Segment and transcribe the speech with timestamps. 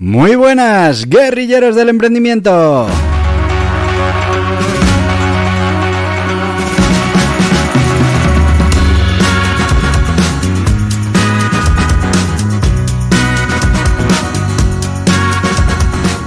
[0.00, 2.86] Muy buenas, guerrilleros del emprendimiento.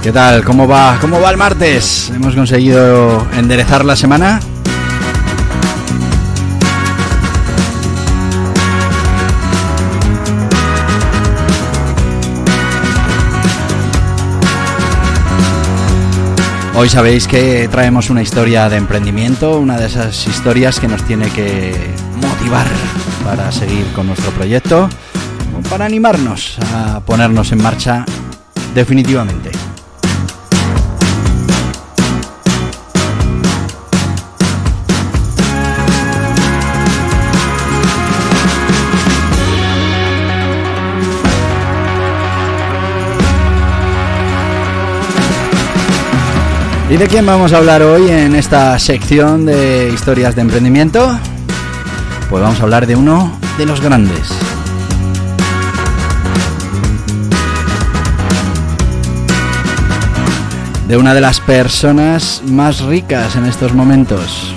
[0.02, 0.44] ¿Qué tal?
[0.44, 0.98] ¿Cómo va?
[1.00, 2.12] ¿Cómo va el martes?
[2.14, 4.38] ¿Hemos conseguido enderezar la semana?
[16.82, 21.30] Hoy sabéis que traemos una historia de emprendimiento, una de esas historias que nos tiene
[21.30, 21.72] que
[22.20, 22.66] motivar
[23.24, 24.88] para seguir con nuestro proyecto,
[25.70, 28.04] para animarnos a ponernos en marcha
[28.74, 29.52] definitivamente.
[46.92, 51.18] ¿Y de quién vamos a hablar hoy en esta sección de historias de emprendimiento?
[52.28, 54.28] Pues vamos a hablar de uno de los grandes.
[60.86, 64.54] De una de las personas más ricas en estos momentos.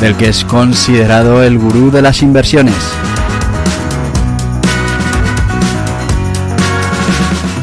[0.00, 2.93] Del que es considerado el gurú de las inversiones.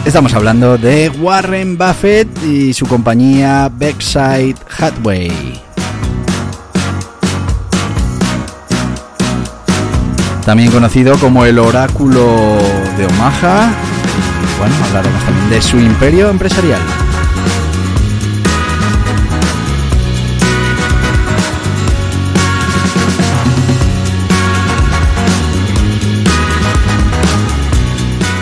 [0.04, 5.62] Estamos hablando de Warren Buffett y su compañía Berkshire Hathaway.
[10.44, 12.58] También conocido como el oráculo
[12.98, 13.70] de Omaha.
[14.42, 16.82] Y bueno, hablaremos también de su imperio empresarial.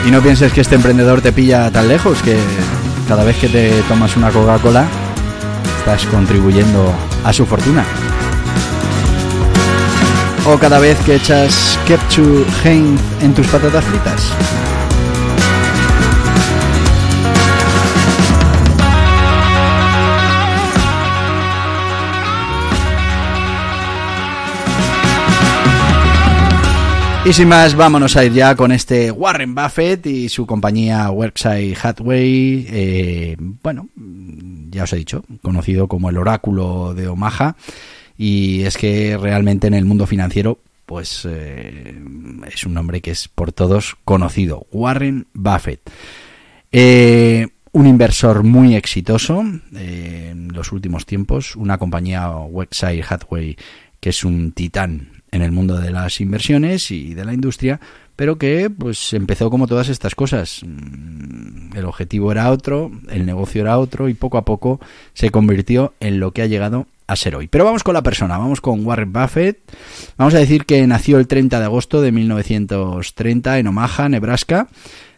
[0.09, 2.35] Y no pienses que este emprendedor te pilla tan lejos que
[3.07, 4.87] cada vez que te tomas una Coca-Cola
[5.77, 6.91] estás contribuyendo
[7.23, 7.85] a su fortuna.
[10.47, 14.33] O cada vez que echas ketchup Heinz en tus patatas fritas.
[27.29, 31.77] Y sin más, vámonos a ir ya con este Warren Buffett y su compañía Workside
[31.79, 32.65] Hathaway.
[32.67, 33.87] Eh, bueno,
[34.71, 37.55] ya os he dicho, conocido como el oráculo de Omaha.
[38.17, 40.57] Y es que realmente en el mundo financiero,
[40.87, 42.01] pues eh,
[42.51, 44.65] es un nombre que es por todos conocido.
[44.71, 45.81] Warren Buffett.
[46.71, 49.45] Eh, un inversor muy exitoso
[49.75, 51.55] en los últimos tiempos.
[51.55, 53.55] Una compañía Workside Hathaway
[53.99, 57.79] que es un titán en el mundo de las inversiones y de la industria,
[58.15, 60.61] pero que pues empezó como todas estas cosas.
[60.65, 64.79] Mm, el objetivo era otro, el negocio era otro y poco a poco
[65.13, 67.47] se convirtió en lo que ha llegado a ser hoy.
[67.47, 69.59] Pero vamos con la persona, vamos con Warren Buffett.
[70.17, 74.67] Vamos a decir que nació el 30 de agosto de 1930 en Omaha, Nebraska.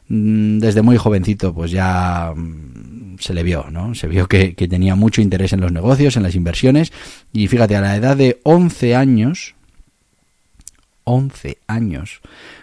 [0.07, 3.95] Mm, desde muy jovencito pues ya mm, se le vio, ¿no?
[3.95, 6.91] Se vio que, que tenía mucho interés en los negocios, en las inversiones
[7.33, 9.55] y fíjate, a la edad de 11 años,
[11.03, 12.21] 11 años,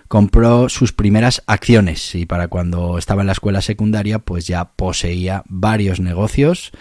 [0.09, 5.43] compró sus primeras acciones y para cuando estaba en la escuela secundaria pues ya poseía
[5.47, 6.72] varios negocios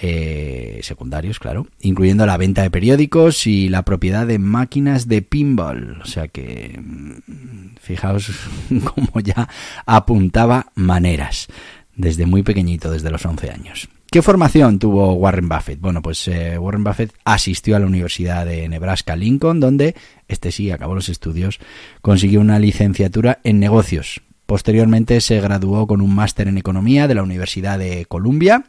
[0.00, 6.00] eh, secundarios, claro, incluyendo la venta de periódicos y la propiedad de máquinas de pinball.
[6.00, 8.30] O sea que, mm, fijaos
[8.94, 9.48] cómo ya
[9.86, 11.48] apuntaba maneras
[11.96, 13.88] desde muy pequeñito, desde los 11 años.
[14.10, 15.80] ¿Qué formación tuvo Warren Buffett?
[15.80, 19.94] Bueno, pues eh, Warren Buffett asistió a la Universidad de Nebraska Lincoln, donde
[20.28, 21.60] este sí acabó los estudios,
[22.00, 24.22] consiguió una licenciatura en negocios.
[24.46, 28.64] Posteriormente se graduó con un máster en economía de la Universidad de Columbia,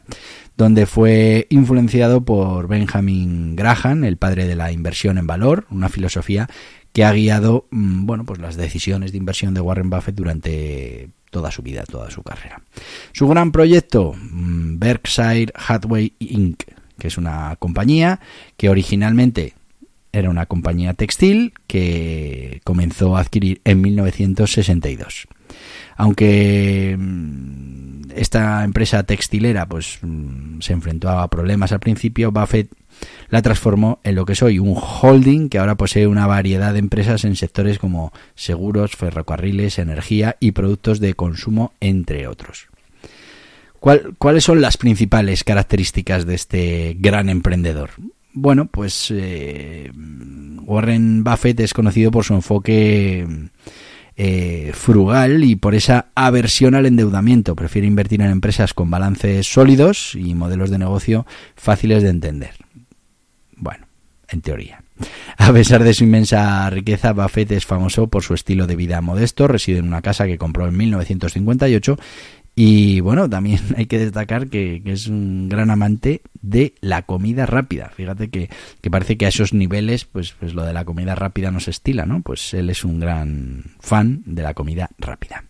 [0.58, 6.50] donde fue influenciado por Benjamin Graham, el padre de la inversión en valor, una filosofía
[6.92, 11.50] que ha guiado, mm, bueno, pues las decisiones de inversión de Warren Buffett durante toda
[11.50, 12.62] su vida, toda su carrera.
[13.12, 16.64] Su gran proyecto, mm, Berkshire Hathaway Inc.,
[16.98, 18.20] que es una compañía
[18.56, 19.54] que originalmente
[20.12, 25.28] era una compañía textil que comenzó a adquirir en 1962.
[25.96, 32.70] Aunque mm, esta empresa textilera pues mm, se enfrentó a problemas al principio, Buffett
[33.28, 37.24] la transformó en lo que soy, un holding que ahora posee una variedad de empresas
[37.24, 42.68] en sectores como seguros, ferrocarriles, energía y productos de consumo, entre otros.
[43.80, 47.90] ¿Cuáles son las principales características de este gran emprendedor?
[48.32, 49.90] Bueno, pues eh,
[50.64, 53.26] Warren Buffett es conocido por su enfoque
[54.16, 57.56] eh, frugal y por esa aversión al endeudamiento.
[57.56, 61.26] Prefiere invertir en empresas con balances sólidos y modelos de negocio
[61.56, 62.52] fáciles de entender.
[63.60, 63.86] Bueno,
[64.28, 64.82] en teoría.
[65.36, 69.46] A pesar de su inmensa riqueza, Buffett es famoso por su estilo de vida modesto.
[69.46, 71.96] Reside en una casa que compró en 1958
[72.54, 77.90] y bueno, también hay que destacar que, es un gran amante de la comida rápida.
[77.94, 78.50] Fíjate que,
[78.90, 82.06] parece que a esos niveles, pues, pues lo de la comida rápida no se estila,
[82.06, 82.22] ¿no?
[82.22, 85.44] Pues él es un gran fan de la comida rápida.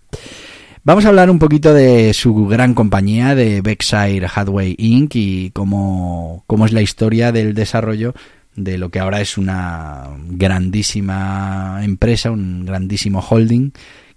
[0.82, 5.14] Vamos a hablar un poquito de su gran compañía, de Bexire Hathaway Inc.
[5.14, 8.14] y cómo, cómo es la historia del desarrollo
[8.56, 13.72] de lo que ahora es una grandísima empresa, un grandísimo holding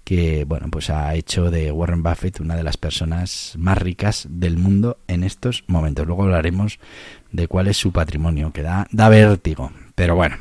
[0.06, 4.57] que bueno pues ha hecho de Warren Buffett una de las personas más ricas del
[4.57, 6.07] mundo en estos momentos.
[6.07, 6.80] Luego hablaremos
[7.33, 9.74] de cuál es su patrimonio, que da, da vértigo.
[9.95, 10.38] Pero bueno,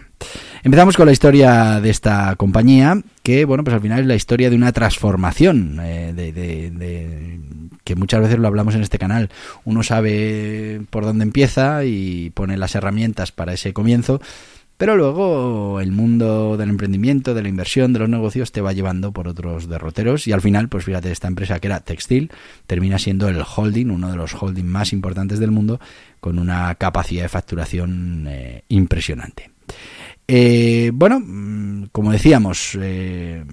[0.63, 4.51] empezamos con la historia de esta compañía, que bueno pues al final es la historia
[4.51, 7.41] de una transformación, eh, de,
[7.85, 9.31] que muchas veces lo hablamos en este canal.
[9.65, 14.21] Uno sabe por dónde empieza y pone las herramientas para ese comienzo
[14.83, 19.13] pero luego el mundo del emprendimiento, de la inversión, de los negocios te va llevando
[19.13, 22.33] por otros derroteros y al final, pues fíjate, esta empresa que era textil
[22.67, 25.79] termina siendo el holding, uno de los holding más importantes del mundo,
[26.19, 29.53] con una capacidad de facturación eh, impresionante.
[30.29, 33.45] Eh, bueno, mm, como decíamos, eh,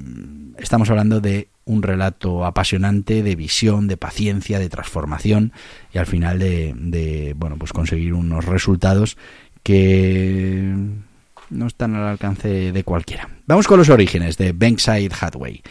[0.58, 5.54] estamos hablando de un relato apasionante de visión, de paciencia, de transformación
[5.94, 9.18] y al final de, de bueno, pues conseguir unos resultados
[9.62, 10.74] que
[11.50, 13.30] no están al alcance de cualquiera.
[13.46, 15.62] Vamos con los orígenes de Bankside Hathaway.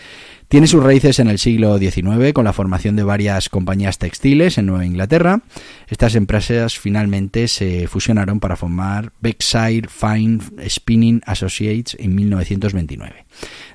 [0.49, 4.65] Tiene sus raíces en el siglo XIX con la formación de varias compañías textiles en
[4.65, 5.43] Nueva Inglaterra.
[5.89, 13.27] Estas empresas finalmente se fusionaron para formar Bankside Fine Spinning Associates en 1929.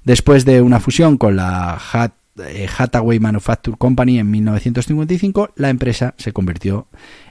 [0.04, 1.80] Después de una fusión con la
[2.40, 6.88] eh, Hathaway Manufacture Company en 1955, la empresa se convirtió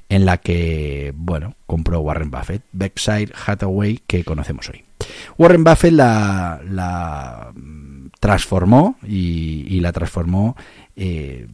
[0.08, 4.84] en la que, bueno, compró Warren Buffett, Berkshire Hathaway, que conocemos hoy.
[5.38, 7.52] Warren Buffett la,
[8.20, 10.56] transformó y, la transformó
[10.96, 11.46] eh,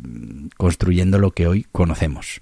[0.56, 2.40] construyendo lo que hoy conocemos.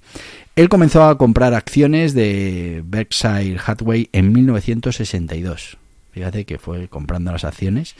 [0.54, 5.78] Él comenzó a comprar acciones de Berkshire Hathaway en 1962
[6.16, 7.94] fíjate que fue comprando las acciones.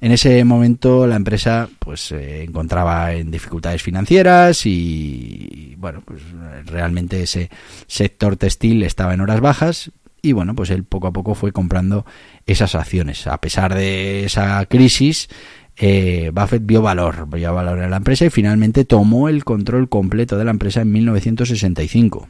[0.00, 6.22] En ese momento la empresa pues se encontraba en dificultades financieras y bueno, pues
[6.64, 7.50] realmente ese
[7.86, 9.90] sector textil estaba en horas bajas
[10.28, 12.04] y bueno, pues él poco a poco fue comprando
[12.46, 13.26] esas acciones.
[13.26, 15.28] A pesar de esa crisis,
[15.76, 20.36] eh, Buffett vio valor, vio valor en la empresa y finalmente tomó el control completo
[20.36, 22.28] de la empresa en 1965.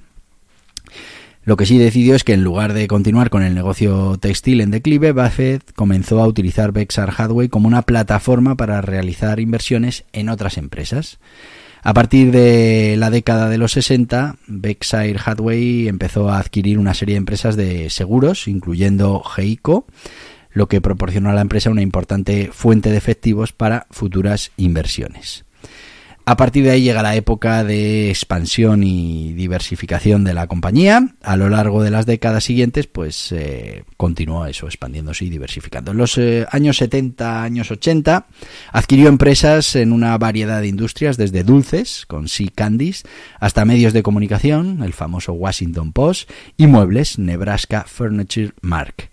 [1.44, 4.70] Lo que sí decidió es que en lugar de continuar con el negocio textil en
[4.70, 10.58] declive, Buffett comenzó a utilizar Bexar Hathaway como una plataforma para realizar inversiones en otras
[10.58, 11.18] empresas.
[11.82, 17.14] A partir de la década de los 60, Bexar Hathaway empezó a adquirir una serie
[17.14, 19.86] de empresas de seguros, incluyendo Geico,
[20.50, 25.44] lo que proporcionó a la empresa una importante fuente de efectivos para futuras inversiones.
[26.28, 31.14] A partir de ahí llega la época de expansión y diversificación de la compañía.
[31.22, 35.92] A lo largo de las décadas siguientes, pues eh, continuó eso, expandiéndose y diversificando.
[35.92, 38.26] En los eh, años 70, años 80,
[38.72, 43.04] adquirió empresas en una variedad de industrias, desde dulces, con Sea Candies,
[43.40, 49.08] hasta medios de comunicación, el famoso Washington Post, y muebles, Nebraska Furniture Mark.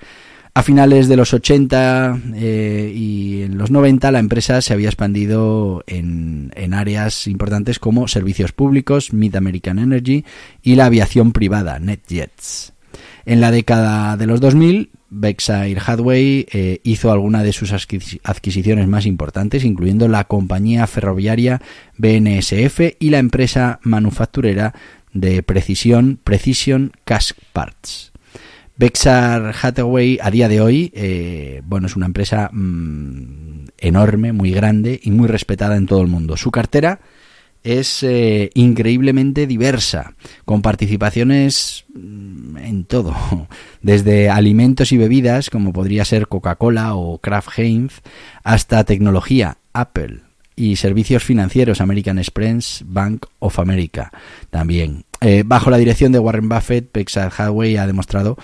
[0.57, 5.83] A finales de los 80 eh, y en los 90 la empresa se había expandido
[5.85, 10.23] en, áreas importantes como servicios públicos, Mid American Energy
[10.63, 12.71] y la aviación privada, NetJets.
[13.25, 19.05] En la década de los 2000, Bexire Hathaway eh, hizo algunas de sus adquisiciones más
[19.05, 21.61] importantes, incluyendo la compañía ferroviaria
[21.97, 24.73] BNSF y la empresa manufacturera
[25.11, 28.14] de precisión Precision Cask Parts.
[28.77, 34.99] Bexar Hathaway a día de hoy, eh, bueno, es una empresa mm, enorme, muy grande
[35.01, 36.35] y muy respetada en todo el mundo.
[36.35, 36.99] Su cartera
[37.63, 40.13] es eh, increíblemente diversa,
[40.43, 43.15] con participaciones mm, en todo,
[43.81, 48.01] desde alimentos y bebidas, como podría ser Coca-Cola o Kraft Heinz,
[48.43, 50.19] hasta tecnología, Apple,
[50.55, 54.11] y servicios financieros, American Express, Bank of America
[54.49, 55.03] también.
[55.21, 58.37] Eh, bajo la dirección de Warren Buffett, Berkshire Hathaway ha demostrado,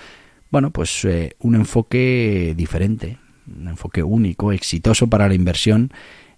[0.52, 3.18] bueno, pues eh, un enfoque diferente,
[3.58, 5.90] un enfoque único, exitoso para la inversión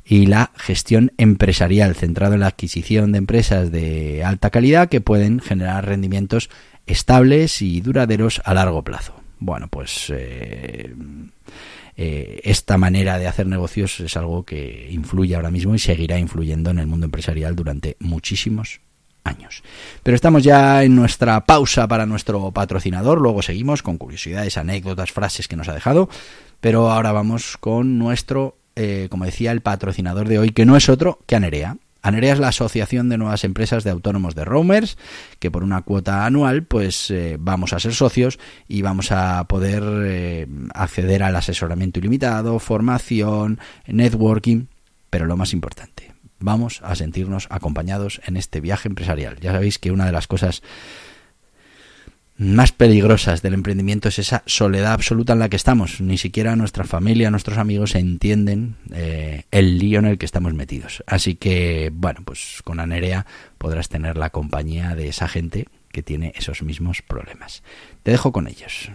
[0.04, 5.40] y la gestión empresarial, centrado en la adquisición de empresas de alta calidad que pueden
[5.40, 6.48] generar rendimientos
[6.86, 9.20] estables y duraderos a largo plazo.
[9.40, 10.94] Bueno, pues eh,
[11.96, 16.70] eh, esta manera de hacer negocios es algo que influye ahora mismo y seguirá influyendo
[16.70, 18.80] en el mundo empresarial durante muchísimos
[19.24, 19.62] años.
[20.02, 25.48] Pero estamos ya en nuestra pausa para nuestro patrocinador, luego seguimos con curiosidades, anécdotas, frases
[25.48, 26.08] que nos ha dejado,
[26.60, 30.88] pero ahora vamos con nuestro, eh, como decía, el patrocinador de hoy, que no es
[30.88, 31.76] otro que Anerea.
[32.04, 34.98] Anerea es la Asociación de Nuevas Empresas de Autónomos de Roamers,
[35.38, 38.38] que por una cuota anual pues eh, vamos a ser socios
[38.68, 44.66] y vamos a poder eh, acceder al asesoramiento ilimitado, formación, networking,
[45.08, 46.13] pero lo más importante,
[46.44, 49.40] vamos a sentirnos acompañados en este viaje empresarial.
[49.40, 50.62] Ya sabéis que una de las cosas
[52.36, 56.00] más peligrosas del emprendimiento es esa soledad absoluta en la que estamos.
[56.00, 61.02] Ni siquiera nuestra familia, nuestros amigos entienden eh, el lío en el que estamos metidos.
[61.06, 63.24] Así que, bueno, pues con Anerea
[63.56, 67.62] podrás tener la compañía de esa gente que tiene esos mismos problemas.
[68.02, 68.90] Te dejo con ellos.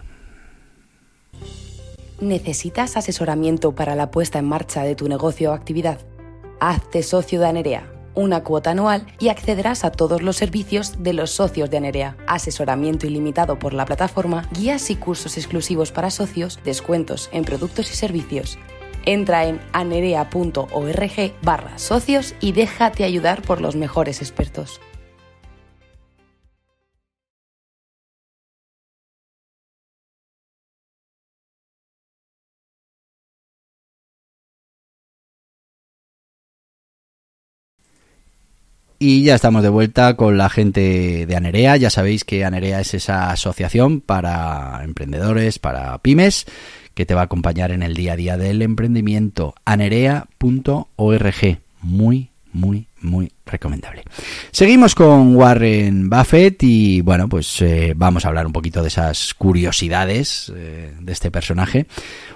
[2.20, 5.98] ¿Necesitas asesoramiento para la puesta en marcha de tu negocio o actividad?
[6.60, 11.30] Hazte socio de Anerea una cuota anual y accederás a todos los servicios de los
[11.30, 12.16] socios de Anerea.
[12.26, 17.94] Asesoramiento ilimitado por la plataforma, guías y cursos exclusivos para socios, descuentos en productos y
[17.94, 18.58] servicios.
[19.06, 24.80] Entra en anerea.org barra socios y déjate ayudar por los mejores expertos.
[39.02, 41.78] Y ya estamos de vuelta con la gente de Anerea.
[41.78, 46.44] Ya sabéis que Anerea es esa asociación para emprendedores, para pymes,
[46.92, 49.54] que te va a acompañar en el día a día del emprendimiento.
[49.64, 51.58] Anerea.org.
[51.80, 54.02] Muy, muy, muy recomendable.
[54.50, 59.32] Seguimos con Warren Buffett y bueno, pues eh, vamos a hablar un poquito de esas
[59.32, 61.86] curiosidades eh, de este personaje.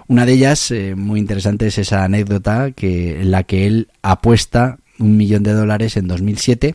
[0.07, 4.79] Una de ellas, eh, muy interesante, es esa anécdota que, en la que él apuesta
[4.99, 6.75] un millón de dólares en 2007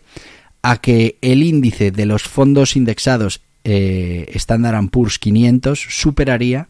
[0.61, 6.67] a que el índice de los fondos indexados eh, Standard Poor's 500 superaría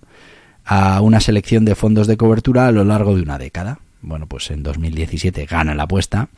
[0.66, 3.80] a una selección de fondos de cobertura a lo largo de una década.
[4.02, 6.30] Bueno, pues en 2017 gana la apuesta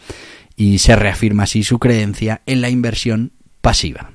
[0.55, 4.11] y se reafirma así su creencia en la inversión pasiva.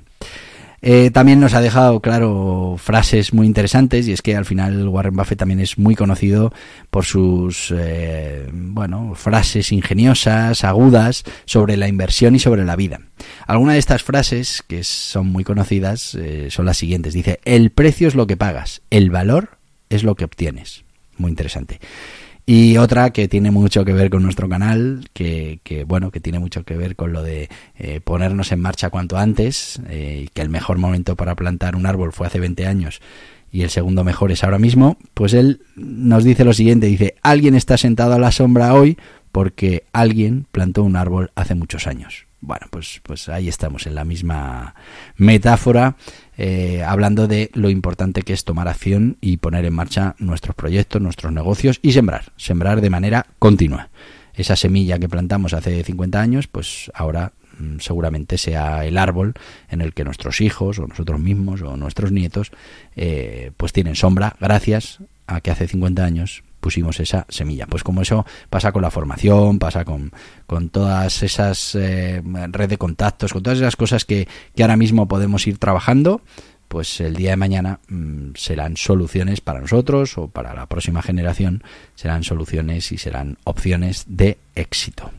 [0.82, 5.16] Eh, también nos ha dejado, claro, frases muy interesantes y es que al final Warren
[5.16, 6.52] Buffett también es muy conocido
[6.90, 13.00] por sus, eh, bueno, frases ingeniosas, agudas sobre la inversión y sobre la vida.
[13.46, 17.14] Algunas de estas frases, que son muy conocidas, eh, son las siguientes.
[17.14, 20.84] Dice, el precio es lo que pagas, el valor es lo que obtienes.
[21.16, 21.80] Muy interesante.
[22.48, 26.38] Y otra que tiene mucho que ver con nuestro canal, que, que bueno, que tiene
[26.38, 30.48] mucho que ver con lo de eh, ponernos en marcha cuanto antes, eh, que el
[30.48, 33.00] mejor momento para plantar un árbol fue hace 20 años
[33.50, 37.54] y el segundo mejor es ahora mismo, pues él nos dice lo siguiente, dice, alguien
[37.54, 38.98] está sentado a la sombra hoy
[39.32, 42.25] porque alguien plantó un árbol hace muchos años.
[42.40, 44.74] Bueno, pues, pues ahí estamos en la misma
[45.16, 45.96] metáfora,
[46.36, 51.00] eh, hablando de lo importante que es tomar acción y poner en marcha nuestros proyectos,
[51.00, 53.88] nuestros negocios y sembrar, sembrar de manera continua.
[54.34, 59.32] Esa semilla que plantamos hace 50 años, pues ahora mm, seguramente sea el árbol
[59.70, 62.52] en el que nuestros hijos o nosotros mismos o nuestros nietos
[62.96, 67.68] eh, pues tienen sombra gracias a que hace 50 años pusimos esa semilla.
[67.68, 70.10] Pues como eso pasa con la formación, pasa con,
[70.48, 75.06] con todas esas eh, red de contactos, con todas esas cosas que, que ahora mismo
[75.06, 76.22] podemos ir trabajando,
[76.66, 81.62] pues el día de mañana mm, serán soluciones para nosotros o para la próxima generación,
[81.94, 85.12] serán soluciones y serán opciones de éxito.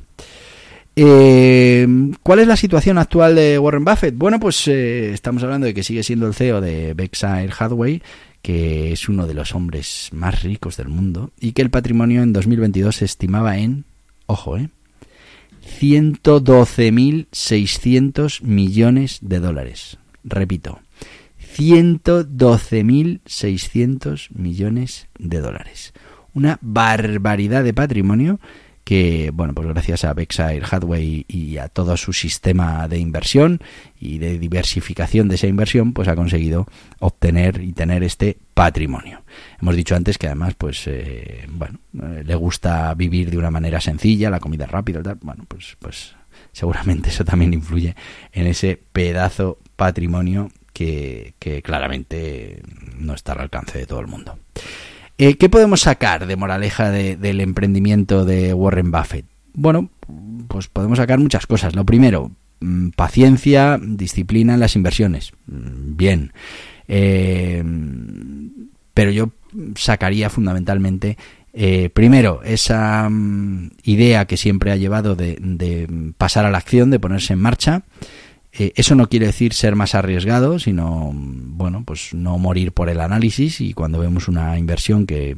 [0.99, 1.87] Eh,
[2.23, 4.17] ¿Cuál es la situación actual de Warren Buffett?
[4.17, 8.01] Bueno, pues eh, estamos hablando de que sigue siendo el CEO de Berkshire Hathaway,
[8.41, 12.33] que es uno de los hombres más ricos del mundo y que el patrimonio en
[12.33, 13.85] 2022 se estimaba en,
[14.25, 14.69] ojo, eh,
[15.79, 19.99] 112.600 millones de dólares.
[20.23, 20.79] Repito,
[21.57, 25.93] 112.600 millones de dólares.
[26.33, 28.39] Una barbaridad de patrimonio
[28.87, 33.59] que, bueno, pues gracias a Berkshire Hathaway y a todo su sistema de inversión
[33.99, 36.67] y de diversificación de esa inversión, pues ha conseguido
[36.99, 39.23] obtener y tener este patrimonio.
[39.61, 43.81] Hemos dicho antes que además, pues, eh, bueno, eh, le gusta vivir de una manera
[43.81, 45.17] sencilla, la comida rápida, tal.
[45.21, 46.15] bueno, pues, pues
[46.53, 47.93] seguramente eso también influye
[48.31, 52.61] en ese pedazo patrimonio que, claramente
[52.95, 54.39] no está al alcance de todo el mundo.
[55.17, 59.25] Eh, ¿Qué podemos sacar de moraleja del emprendimiento de Warren Buffett?
[59.53, 59.89] Bueno,
[60.47, 61.75] pues podemos sacar muchas cosas.
[61.75, 65.31] Lo primero, mm, paciencia, disciplina en las inversiones.
[65.47, 66.33] Mm, bien.
[66.87, 67.63] Eh,
[68.93, 69.31] pero yo
[69.75, 71.17] sacaría fundamentalmente
[71.59, 76.99] eh, primero, esa mm, idea que siempre ha llevado de, pasar a la acción, de
[76.99, 77.81] ponerse en marcha.
[78.51, 83.01] Eh, eso no quiere decir ser más arriesgado, sino, bueno, pues no morir por el
[83.01, 85.35] análisis y cuando vemos una inversión que,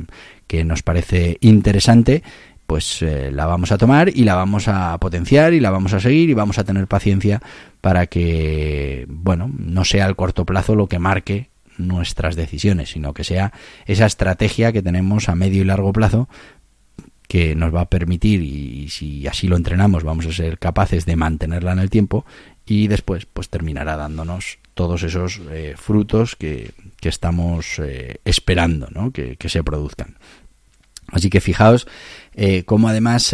[0.66, 2.24] nos parece interesante,
[2.66, 6.00] pues eh, la vamos a tomar y la vamos a potenciar y la vamos a
[6.00, 7.42] seguir y vamos a tener paciencia
[7.82, 13.24] para que, bueno, no sea al corto plazo lo que marque nuestras decisiones, sino que
[13.24, 13.54] sea
[13.86, 16.30] esa estrategia que tenemos a medio y largo plazo
[17.30, 21.16] que nos va a permitir y si así lo entrenamos vamos a ser capaces de
[21.16, 22.26] mantenerla en el tiempo
[22.70, 26.72] y después pues terminará dándonos todos esos eh, frutos que,
[27.02, 29.12] estamos eh, esperando ¿no?
[29.12, 30.18] que, se produzcan.
[31.08, 31.88] Así que fijaos
[32.36, 33.34] eh, cómo además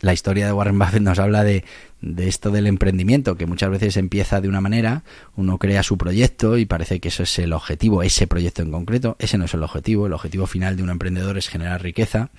[0.00, 1.64] la historia de Warren Buffett nos habla de,
[2.00, 5.04] de esto del emprendimiento, que muchas veces empieza de una manera,
[5.36, 9.16] uno crea su proyecto y parece que eso es el objetivo, ese proyecto en concreto,
[9.18, 12.30] ese no es el objetivo, el objetivo final de un emprendedor es generar riqueza.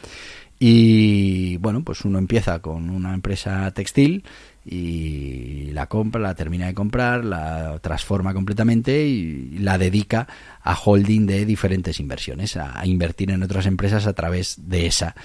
[0.58, 4.24] Y bueno, pues uno empieza con una empresa textil
[4.66, 10.28] y la compra, la termina de comprar, la transforma completamente y la dedica
[10.64, 15.16] a holding de diferentes inversiones, a, invertir en otras empresas a través de esa.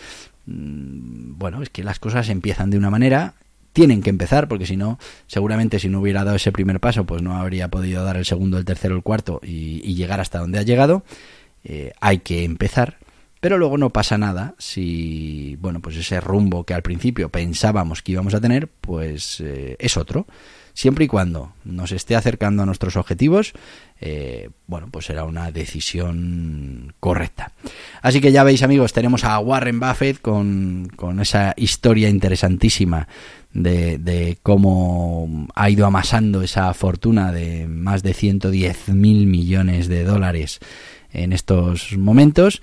[0.46, 3.34] Mm, bueno, es que las cosas empiezan de una manera
[3.72, 7.22] tienen que empezar, porque si no, seguramente si no hubiera dado ese primer paso, pues
[7.22, 10.62] no habría podido dar el segundo, el tercero, el cuarto y, llegar hasta donde ha
[10.62, 11.04] llegado.
[11.62, 12.98] Eh, hay que empezar,
[13.40, 18.12] pero luego no pasa nada si, bueno, pues ese rumbo que al principio pensábamos que
[18.12, 20.26] íbamos a tener, pues eh, es otro
[20.74, 23.52] siempre y cuando nos esté acercando a nuestros objetivos,
[24.00, 27.52] eh, bueno, pues será una decisión correcta.
[28.02, 33.08] Así que ya veis amigos, tenemos a Warren Buffett con, con esa historia interesantísima
[33.52, 40.04] de, de, cómo ha ido amasando esa fortuna de más de 110 mil millones de
[40.04, 40.60] dólares
[41.12, 42.62] en estos momentos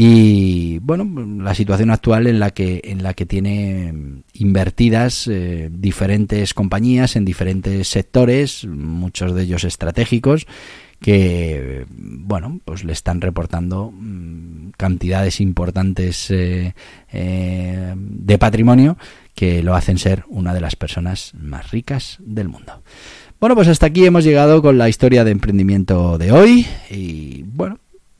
[0.00, 6.54] y bueno la situación actual en la que en la que tiene invertidas eh, diferentes
[6.54, 10.46] compañías en diferentes sectores muchos de ellos estratégicos
[11.00, 16.76] que bueno pues le están reportando mm, cantidades importantes eh,
[17.12, 18.98] eh, de patrimonio
[19.34, 22.82] que lo hacen ser una de las personas más ricas del mundo.
[23.38, 27.78] Bueno, pues hasta aquí hemos llegado con la historia de emprendimiento de hoy y bueno,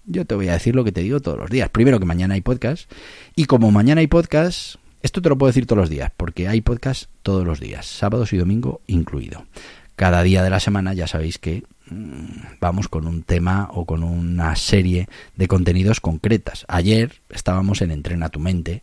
[0.09, 1.69] yo te voy a decir lo que te digo todos los días.
[1.69, 2.91] Primero que mañana hay podcast.
[3.37, 6.61] Y como mañana hay podcast, esto te lo puedo decir todos los días, porque hay
[6.61, 9.45] podcast todos los días, sábados y domingo incluido.
[9.97, 14.03] Cada día de la semana ya sabéis que mm, vamos con un tema o con
[14.03, 16.65] una serie de contenidos concretas.
[16.69, 18.83] Ayer estábamos en Entrena tu mente,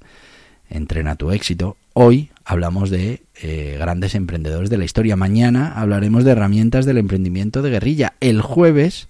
[0.70, 1.78] Entrena tu éxito.
[1.94, 5.16] Hoy hablamos de eh, grandes emprendedores de la historia.
[5.16, 8.14] Mañana hablaremos de herramientas del emprendimiento de guerrilla.
[8.20, 9.08] El jueves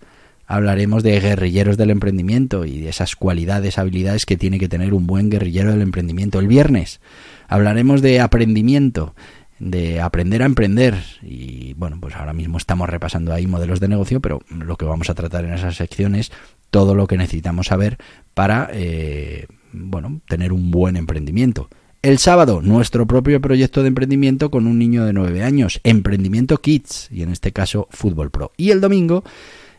[0.48, 5.08] hablaremos de guerrilleros del emprendimiento y de esas cualidades, habilidades que tiene que tener un
[5.08, 6.40] buen guerrillero del emprendimiento.
[6.40, 7.02] El viernes
[7.48, 9.16] hablaremos de aprendimiento,
[9.60, 14.20] de aprender a emprender y bueno, pues ahora mismo estamos repasando ahí modelos de negocio,
[14.20, 16.32] pero lo que vamos a tratar en esa sección es
[16.70, 17.98] todo lo que necesitamos saber
[18.34, 21.70] para eh, bueno, tener un buen emprendimiento.
[22.02, 27.10] El sábado, nuestro propio proyecto de emprendimiento con un niño de 9 años, Emprendimiento Kids,
[27.12, 28.52] y en este caso Fútbol Pro.
[28.58, 29.24] Y el domingo,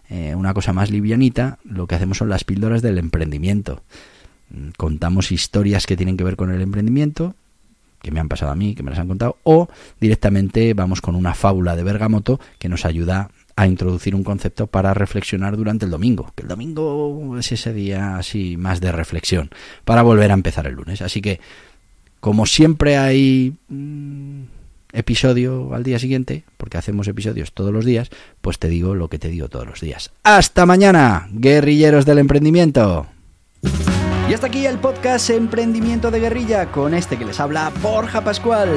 [0.08, 3.82] eh, una cosa más livianita, lo que hacemos son las píldoras del emprendimiento.
[4.50, 7.34] Mm, contamos historias que tienen que ver con el emprendimiento,
[8.02, 9.68] que me han pasado a mí, que me las han contado, o
[10.00, 14.92] directamente vamos con una fábula de Bergamoto que nos ayuda a introducir un concepto para
[14.94, 19.50] reflexionar durante el domingo, que el domingo es ese día así más de reflexión,
[19.84, 21.00] para volver a empezar el lunes.
[21.02, 21.40] Así que,
[22.20, 23.54] como siempre hay...
[24.92, 29.18] Episodio al día siguiente, porque hacemos episodios todos los días, pues te digo lo que
[29.18, 30.10] te digo todos los días.
[30.22, 33.06] Hasta mañana, guerrilleros del emprendimiento.
[34.28, 38.68] Y hasta aquí el podcast Emprendimiento de Guerrilla con este que les habla Borja Pascual.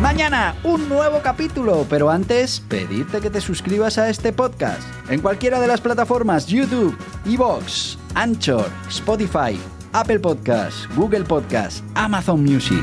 [0.00, 5.60] Mañana un nuevo capítulo, pero antes pedirte que te suscribas a este podcast en cualquiera
[5.60, 9.58] de las plataformas YouTube, Evox, Anchor, Spotify,
[9.92, 12.82] Apple Podcasts, Google Podcasts, Amazon Music.